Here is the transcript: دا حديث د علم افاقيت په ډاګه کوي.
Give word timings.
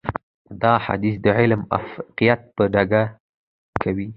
دا 0.61 0.73
حديث 0.85 1.15
د 1.25 1.27
علم 1.39 1.61
افاقيت 1.77 2.39
په 2.55 2.63
ډاګه 2.73 3.03
کوي. 3.81 4.07